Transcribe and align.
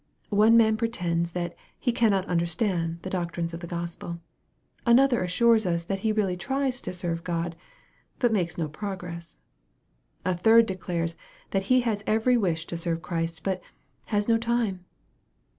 One 0.31 0.57
man 0.57 0.77
pretends 0.77 1.29
that 1.37 1.55
he" 1.77 1.91
cannot 2.01 2.25
understand" 2.25 3.03
the 3.03 3.09
doctrines 3.11 3.53
of 3.53 3.59
the 3.59 3.67
Gospel. 3.67 4.19
Another 4.83 5.23
assures 5.23 5.67
us 5.67 5.83
that 5.83 5.99
he 5.99 6.11
really" 6.11 6.35
tries" 6.47 6.81
to 6.81 6.91
serve 6.91 7.23
God, 7.23 7.55
but 8.17 8.33
makes 8.33 8.57
no 8.57 8.67
progress. 8.67 9.37
A 10.25 10.35
third 10.35 10.65
declares 10.65 11.15
that 11.51 11.65
he 11.69 11.81
has 11.81 12.03
every 12.07 12.35
wish 12.35 12.65
to 12.65 12.77
serve 12.77 13.03
Christ, 13.03 13.43
but" 13.43 13.61
has 14.05 14.27
no 14.27 14.39
time." 14.39 14.83